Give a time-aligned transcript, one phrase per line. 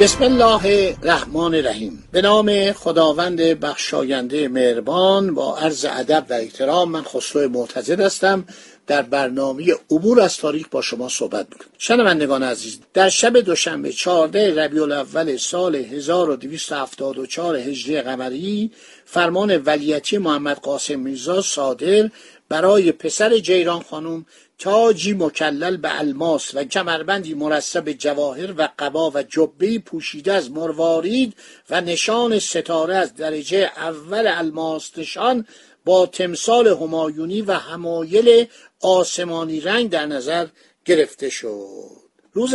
[0.00, 2.04] بسم الله الرحمن الرحیم.
[2.12, 8.44] به نام خداوند بخشاینده مهربان با عرض ادب و احترام من خسرو معتزد هستم.
[8.86, 11.68] در برنامه عبور از تاریخ با شما صحبت می‌کنم.
[11.78, 18.70] شنوندگان عزیز در شب دوشنبه 14 ربیع الاول سال 1274 هجری قمری
[19.04, 22.10] فرمان ولیتی محمد قاسم میرزا صادر
[22.48, 24.26] برای پسر جیران خانم
[24.58, 31.34] تاجی مکلل به الماس و کمربندی مرصب جواهر و قبا و جبه پوشیده از مروارید
[31.70, 35.46] و نشان ستاره از درجه اول الماس نشان
[35.84, 38.46] با تمثال همایونی و همایل
[38.80, 40.46] آسمانی رنگ در نظر
[40.84, 42.06] گرفته شد.
[42.32, 42.54] روز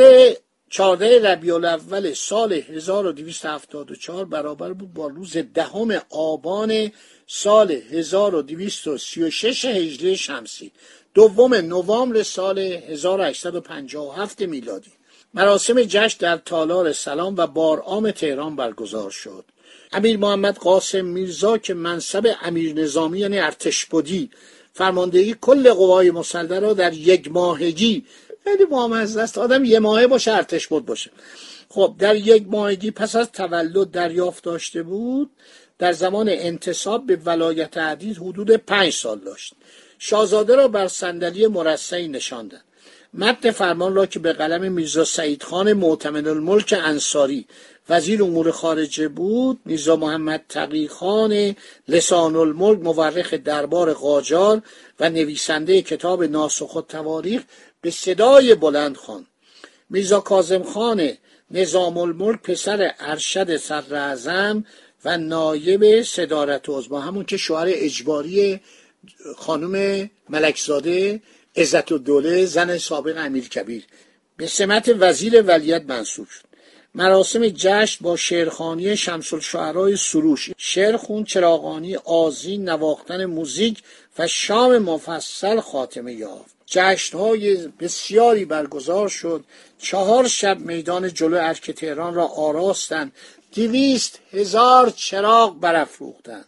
[0.69, 6.91] 14 ربیع الاول سال 1274 برابر بود با روز دهم آبان
[7.27, 10.71] سال 1236 هجری شمسی.
[11.13, 14.91] دوم نوامبر سال 1857 میلادی.
[15.33, 19.45] مراسم جشن در تالار سلام و بارعام تهران برگزار شد.
[19.93, 24.29] امیر محمد قاسم میرزا که منصب امیر نظامی یعنی ارتشبدی
[24.73, 28.05] فرماندهی کل قوای مسلحه را در یک ماهگی
[28.43, 31.11] خیلی بامزه است آدم یه ماهه باشه ارتش بود باشه.
[31.69, 35.29] خب در یک ماهگی پس از تولد دریافت داشته بود
[35.79, 39.53] در زمان انتصاب به ولایت عدید حدود پنج سال داشت.
[40.03, 42.63] شاهزاده را بر صندلی مرصعی نشاندند
[43.13, 47.45] متن فرمان را که به قلم میرزا سعید خان معتمد الملک انصاری
[47.89, 51.55] وزیر امور خارجه بود میرزا محمد تقی خان
[51.87, 54.61] لسان الملک مورخ دربار قاجار
[54.99, 57.43] و نویسنده کتاب ناسخ و تواریخ
[57.81, 59.25] به صدای بلند خان.
[59.89, 61.09] میرزا کازم خان
[61.51, 64.61] نظام الملک پسر ارشد صدر
[65.05, 68.61] و نایب صدارت عظما همون که شوهر اجباری
[69.37, 71.21] خانم ملکزاده
[71.55, 73.83] عزت دوله زن سابق امیر کبیر
[74.37, 76.45] به سمت وزیر ولیت منصوب شد.
[76.95, 83.83] مراسم جشن با شعرخانی شمس الشعرای سروش شعر خون چراغانی آزین نواختن موزیک
[84.19, 86.55] و شام مفصل خاتمه یافت.
[86.65, 89.43] جشنهای بسیاری برگزار شد.
[89.77, 93.11] چهار شب میدان جلو ارک تهران را آراستند.
[93.55, 96.45] دویست هزار چراغ برافروختند.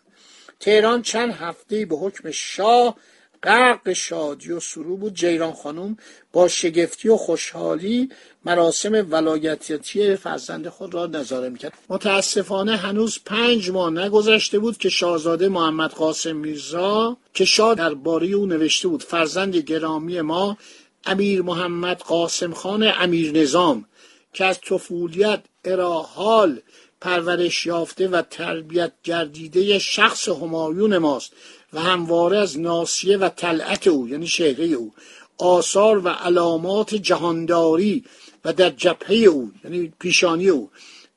[0.63, 2.95] تهران چند هفته به حکم شاه
[3.43, 5.13] غرق شادی و سرور بود.
[5.13, 5.97] جیران خانم
[6.33, 8.09] با شگفتی و خوشحالی
[8.45, 11.73] مراسم ولایتی فرزند خود را نظاره می‌کرد.
[11.89, 18.45] متاسفانه هنوز پنج ماه نگذشته بود که شاهزاده محمد قاسم میرزا که شاه درباره او
[18.45, 20.57] نوشته بود فرزند گرامی ما
[21.05, 23.85] امیر محمد قاسم خان امیر نظام
[24.33, 26.61] که از طفولیت اراحال
[27.03, 31.33] پرورش یافته و تربیت گردیده شخص همایون ماست
[31.73, 34.93] و همواره از ناسیه و طلعت او یعنی شهره او
[35.37, 38.03] آثار و علامات جهانداری
[38.45, 40.69] و در جبهه او یعنی پیشانی او.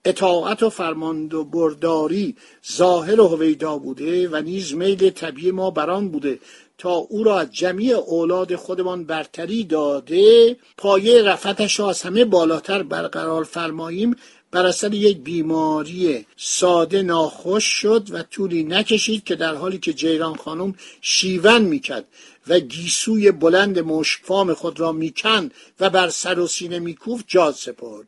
[0.04, 2.36] اطاعت و فرماند و برداری
[2.72, 6.38] ظاهر و هویدا بوده و نیز میل طبیعی ما بران بوده
[6.78, 10.56] تا او را از جمعی اولاد خودمان برتری داده.
[10.76, 14.16] پایه رفتش را از همه بالاتر برقرار فرماییم.
[14.50, 20.36] بر اثر یک بیماری ساده ناخوش شد و طولی نکشید که در حالی که جیران
[20.36, 22.04] خانم شیون می‌کرد
[22.48, 28.06] و گیسوی بلند مشکفام خود را می‌کند و بر سر و سینه میکوفت جاد سپرد.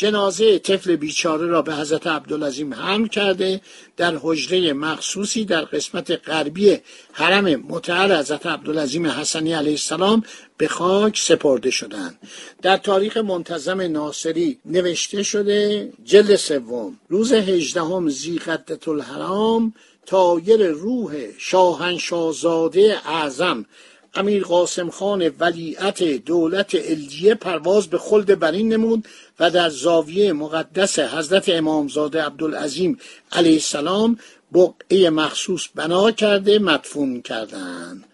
[0.00, 3.60] جنازه طفل بیچاره را به حضرت عبدالعظیم حمل کرده
[3.96, 6.78] در حجره مخصوصی در قسمت غربی
[7.12, 10.22] حرم متعال حضرت عبدالعظیم حسنی علیه السلام
[10.56, 12.18] به خاک سپرده شدند.
[12.62, 19.74] در تاریخ منتظم ناصری نوشته شده جلد سوم روز هجدهم زیقدت الحرام
[20.06, 23.66] تایر روح شاهنشاهزاده اعظم
[24.14, 29.08] امیر قاسم خان ولیعت دولت الجیه پرواز به خلد برین نمود
[29.40, 32.98] و در زاویه مقدس حضرت امامزاده عبدالعظیم
[33.32, 34.18] علیه السلام
[34.54, 38.04] بقعه مخصوص بنا کرده مدفون کردند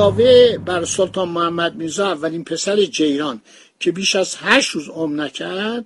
[0.00, 3.40] علاوه بر سلطان محمد میرزا اولین پسر جیران
[3.80, 5.84] که بیش از هشت روز عمر نکرد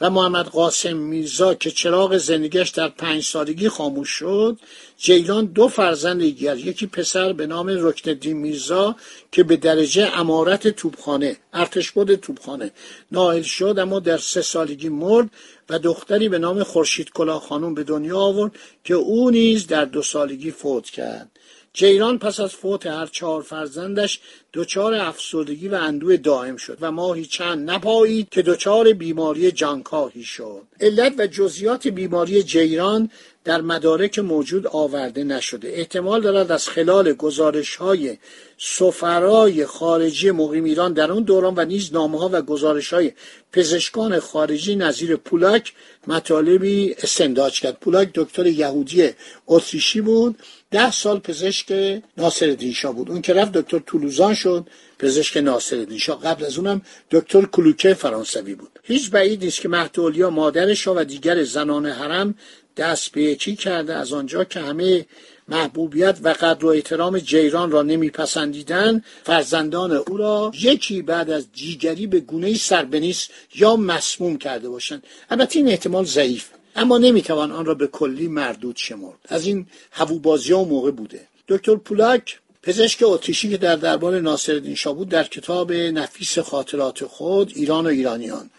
[0.00, 4.58] و محمد قاسم میرزا که چراغ زندگیش در پنج سالگی خاموش شد
[4.98, 8.96] جیران دو فرزند دیگر یکی پسر به نام رکن میرزا
[9.32, 12.70] که به درجه امارت توبخانه ارتشبد توبخانه
[13.12, 15.30] نائل شد اما در سه سالگی مرد
[15.70, 18.52] و دختری به نام خورشید کلاه خانم به دنیا آورد
[18.84, 21.31] که او نیز در دو سالگی فوت کرد.
[21.74, 24.20] جیران پس از فوت هر چهار فرزندش
[24.54, 30.62] دچار افسردگی و اندوه دائم شد و ماهی چند نپایید که دچار بیماری جانکاهی شد.
[30.80, 33.10] علت و جزیات بیماری جیران
[33.44, 35.68] در مدارک موجود آورده نشده.
[35.68, 38.18] احتمال دارد از خلال گزارش های
[38.58, 43.12] سفرای خارجی مقیم ایران در اون دوران و نیز نامه ها و گزارش های
[43.52, 45.72] پزشکان خارجی نظیر پولاک
[46.06, 47.80] مطالبی استنداج کرد.
[47.80, 49.10] پولاک دکتر یهودی
[49.46, 50.36] اتریشی بود.
[50.70, 53.10] ده سال پزشک ناصر شاه بود.
[53.10, 54.66] اون که رفت دکتر تولوزان شد
[54.98, 56.20] پزشک ناصر شاه.
[56.20, 58.78] قبل از اونم دکتر کلوکه فرانسوی بود.
[58.82, 62.34] هیچ بعید نیست که مهدولیا مادر شاه و دیگر زنان حرم
[62.76, 63.94] دست به یکی کرده.
[63.94, 65.06] از آنجا که همه
[65.48, 72.06] محبوبیت و قدر و احترام جیران را نمیپسندیدند فرزندان او را یکی بعد از دیگری
[72.06, 75.02] به گونه سربنیس یا مسموم کرده باشند.
[75.30, 76.48] البته این احتمال ضعیف.
[76.76, 79.18] اما نمی‌توان آن را به کلی مردود شمرد.
[79.28, 81.20] از این هووبازی ها موقع بوده.
[81.48, 87.52] دکتر پولاک پزشک اتریشی که در دربار ناصرالدین شاه بود در کتاب نفیس خاطرات خود
[87.54, 88.50] ایران و ایرانیان.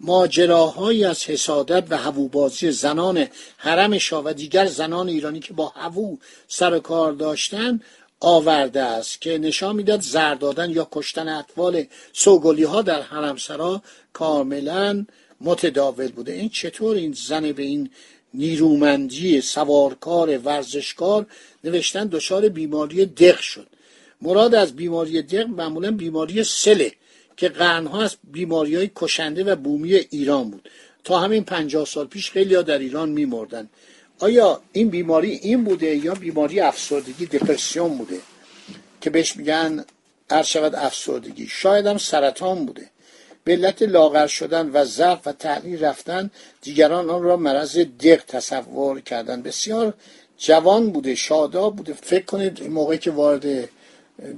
[0.00, 6.16] ماجراهایی از حسادت و هووبازی زنان حرم شاه و دیگر زنان ایرانی که با هوو
[6.48, 7.84] سر کار داشتند
[8.20, 13.82] آورده است که نشان می‌داد زر دادن یا کشتن اطفال سوگلی ها در حرمسرا
[14.12, 15.06] کاملا
[15.40, 16.32] متداول بوده.
[16.32, 17.90] این چطور این زن به این
[18.34, 21.26] نیرومندی سوارکار ورزشکار
[21.64, 23.66] نوشتن دچار بیماری دق شد.
[24.22, 26.92] مراد از بیماری دق معمولا بیماری سله
[27.36, 30.68] که قرنها از بیماری های کشنده و بومی ایران بود.
[31.04, 33.68] تا همین پنجاه سال پیش خیلی در ایران میمردن.
[34.18, 38.18] آیا این بیماری این بوده یا بیماری افسردگی دپرسیون بوده؟
[39.00, 39.84] که بهش میگن
[40.30, 41.46] هر شود افسردگی.
[41.46, 42.90] شاید هم سرطان بوده.
[43.44, 46.30] به علت لاغر شدن و ضعف و تحلیل رفتن
[46.62, 49.42] دیگران آن را مرض دق تصور کردن.
[49.42, 49.94] بسیار
[50.38, 51.92] جوان بوده شاداب بوده.
[51.92, 53.68] فکر کنید موقعی که وارد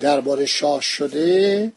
[0.01, 1.73] دربار شاه شده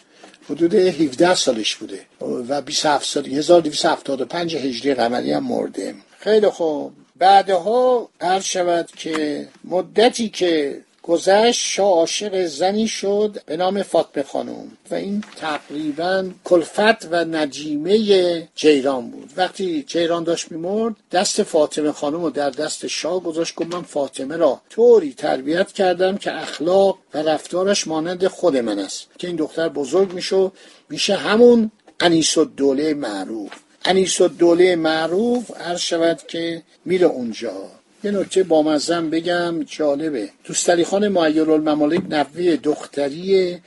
[0.50, 5.96] حدود 17 سالش بوده و 27 سال 1275 هجری قمری هم مرده.
[6.20, 6.94] خیلی خوب.
[7.16, 14.72] بعدها هر شود که مدتی که گذشت شاه عاشق زنی شد به نام فاطمه خانم
[14.92, 19.32] و این تقریبا کلفت و نجیمه جیران بود.
[19.38, 24.38] وقتی جیران داشت میمرد دست فاطمه خانم رو در دست شاه گذاشت گفت من فاطمه
[24.38, 29.70] را طوری تربیت کردم که اخلاق و رفتارش مانند خود من است که این دختر
[29.70, 30.52] بزرگ میشه
[30.90, 33.52] میشه همون انیس دوله معروف.
[33.86, 37.77] انیس دوله معروف عرض شود که میره اونجا.
[38.04, 40.30] یه نکته با مزم بگم جالبه.
[40.44, 43.58] دوستالی خان معیر الممالک نوی دختری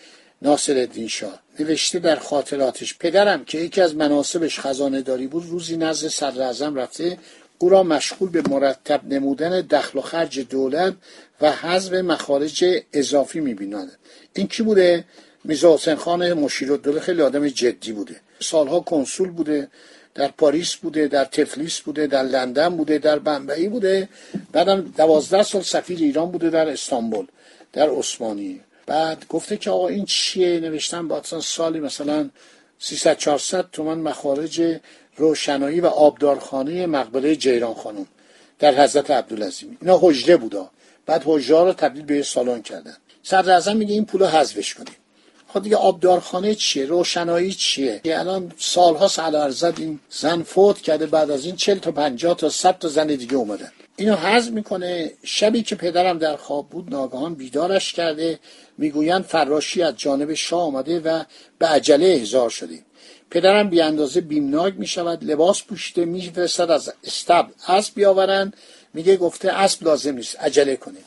[0.42, 1.42] ناصر الدین شاه.
[1.58, 7.18] نوشته در خاطراتش پدرم که یکی از مناسبش خزانه داری بود روزی نزد صدر رفته
[7.58, 10.94] او را مشغول به مرتب نمودن دخل و خرج دولت
[11.40, 13.92] و حذف مخارج اضافی می‌بینند
[14.34, 15.04] این کی بوده؟
[15.44, 18.16] میزا حسین خان مشیر خیلی آدم جدی بوده.
[18.40, 19.68] سالها کنسول بوده.
[20.14, 24.08] در پاریس بوده در تفلیس بوده در لندن بوده در بمبئی بوده.
[24.52, 27.26] بعدم دوازده سال سفیر ایران بوده در استانبول
[27.72, 28.60] در عثمانی.
[28.86, 32.30] بعد گفته که آقا این چیه؟ نوشتن با سالی مثلا
[32.78, 34.80] 300 400 تومن مخارج
[35.16, 38.06] روشنایی و آبدارخانه مقبره جیران خانم
[38.58, 40.70] در حضرت عبدالعظیم اینا حجره بودا.
[41.06, 42.96] بعد حجره رو تبدیل به سالن کردن.
[43.22, 44.96] صدر میگه این پولو حذفش کنیم
[45.52, 51.30] خب دیگه آبدارخانه چیه؟ روشنایی چیه؟ که الان سالها سال این زن فوت کرده بعد
[51.30, 53.72] از این چل تا پنجاه تا صد تا زن دیگه اومدن.
[53.96, 58.38] اینو حذف می‌کنه شبی که پدرم در خواب بود ناگهان بیدارش کرده.
[58.78, 61.24] می‌گویند فراشی از جانب شاه آمده و
[61.58, 62.78] به عجله احضار شده.
[63.30, 68.52] پدرم بی اندازه بیمناک می شود لباس پوشیده میفرستد از استبل اسب بیاورن
[68.94, 70.98] میگه گفته اسب لازم نیست عجله کنه.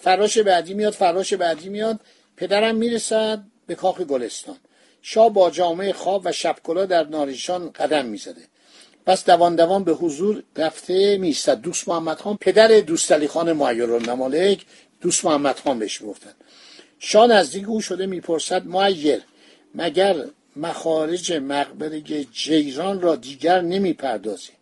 [0.00, 2.00] فراش بعدی میاد فراش بعدی میاد.
[2.36, 4.56] پدرم می‌رسد به کاخ گلستان.
[5.02, 8.42] شاه با جامعه خواب و شبکلا در ناریشان قدم می‌زده.
[9.06, 13.86] پس دوان دوان به حضور رفته میستد دوست محمد خان پدر دوست علی خان معیر
[15.00, 16.32] دوست محمد خان بهش گفتن
[16.98, 19.22] شاه نزدیک او شده می‌پرسد معیر
[19.74, 20.24] مگر
[20.56, 22.00] مخارج مقبره
[22.32, 24.52] جیران را دیگر نمی‌پردازی؟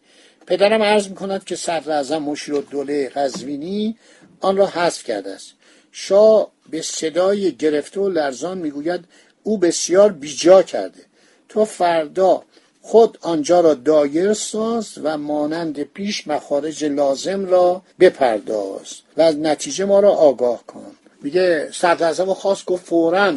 [0.47, 3.97] پدرم عرض می‌کند که صدر اعظم مشیر دوله قزوینی
[4.41, 5.55] آن را حذف کرده است.
[5.93, 9.05] شاه به صدای گرفته و لرزان می‌گوید
[9.43, 11.01] او بسیار بیجا کرده.
[11.49, 12.43] تو فردا
[12.83, 19.85] خود آنجا را دایر ساز و مانند پیش مخارج لازم را بپرداز و از نتیجه
[19.85, 20.93] ما را آگاه کن.
[21.23, 23.35] میگه صدر خواست گفت فورا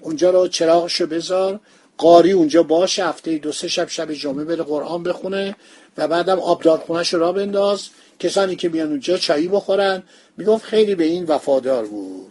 [0.00, 1.60] اونجا را چراغشو بذار
[1.98, 5.56] قاری اونجا باشه هفته دو سه شب شب جمعه بره قرآن بخونه
[5.98, 10.02] و بعدم آبدار خونش را بنداز کسانی که بیان اونجا چایی بخورن.
[10.36, 12.29] می‌گفت خیلی به این وفادار بود.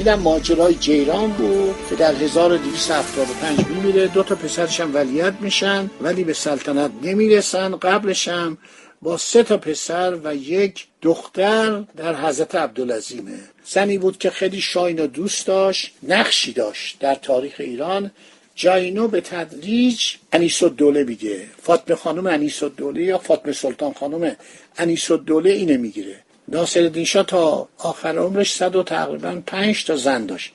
[0.00, 4.06] اینم ماجرای جیران بود که در 1275 میمیره.
[4.06, 7.76] دو تا پسرش هم ولیت میشن ولی به سلطنت نمی‌رسن.
[7.76, 8.58] قبلش هم
[9.02, 13.38] با سه تا پسر و یک دختر در حضرت عبدالعظیمه.
[13.64, 18.10] زنی بود که خیلی شاین و دوست داشت نقشی داشت در تاریخ ایران.
[18.54, 20.02] جاینو به تدریج
[20.32, 21.46] انیس دوله میگه.
[21.62, 24.36] فاطمه خانم انیس دوله یا فاطمه سلطان خانم
[24.78, 26.16] انیس دوله اینه می‌گیره.
[26.50, 30.52] ناصر شاه تا آخر عمرش صد و تقریبا پنج تا زن داشت.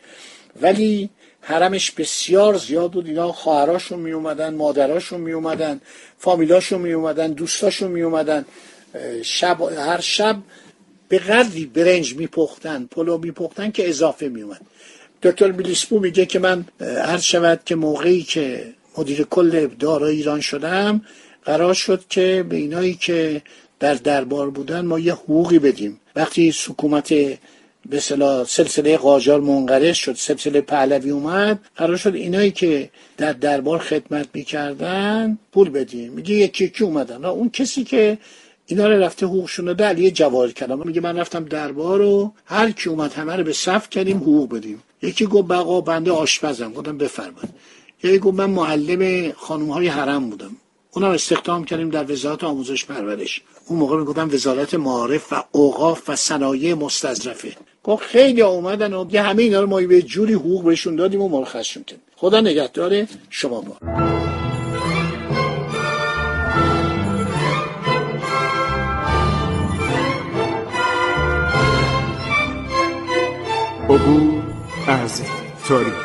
[0.62, 1.10] ولی
[1.42, 3.08] حرمش بسیار زیاد بود.
[3.08, 5.82] اینا خواهراشون می اومدن مادراشون می اومدن
[6.18, 8.46] فامیلاشون می اومدن دوستاشون می اومدن
[9.24, 10.38] شب هر شب
[11.10, 14.62] به قدری برنج میپختن پلو میپختن که اضافه می اومد
[15.24, 21.02] دکتر میلیسپو میگه که من هر شود که موقعی که مدیر کل دارای ایران شدم
[21.46, 23.42] قرار شد که به اینایی که
[23.79, 26.00] در دربار بودن ما یه حقوقی بدیم.
[26.15, 27.13] وقتی حکومت
[27.89, 28.00] به
[28.48, 35.38] سلسله قاجار منقرض شد سلسله پهلوی اومد قرار شد اینایی که در دربار خدمت می‌کردن
[35.51, 36.12] پول بدیم.
[36.12, 37.25] میگه یکی یکی اومدن.
[37.25, 38.17] اون کسی که
[38.65, 42.89] اینا رو رفته حقوقشون رو علی جوار کردم میگه من رفتم دربار رو هر کی
[42.89, 44.84] اومد همه رو به صف کردیم حقوق بدیم.
[45.01, 46.74] یکی گفت بقا بنده آشپزم.
[46.74, 47.50] گفتم بفرمایید.
[48.03, 50.55] یکی گفت من معلم خانم های حرم بودم.
[50.96, 53.42] اونم استخدام کردیم در وزارت آموزش پرورش.
[53.68, 57.56] اون موقع می‌گفتن وزارت معارف و اوقاف و صنایع مستظرفه.
[57.84, 61.30] گفت خیلی اومدن و یه همه اینا رو ما به جوری حقوق بهشون دادیم و
[61.30, 63.78] مرخصشون کردیم خدا نگهدار شما با.
[73.90, 74.44] عبور
[74.88, 75.22] از
[75.68, 76.04] تاریخ.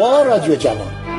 [0.00, 1.09] با رادیو جوان.